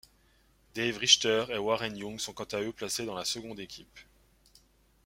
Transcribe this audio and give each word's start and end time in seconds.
Dave 0.73 0.97
Richter 0.99 1.45
et 1.51 1.59
Warren 1.59 1.95
Young 1.95 2.17
sont 2.19 2.33
quant 2.33 2.47
à 2.53 2.61
eux 2.63 2.71
placés 2.73 3.05
dans 3.05 3.13
la 3.13 3.23
seconde 3.23 3.59
équipe. 3.59 3.99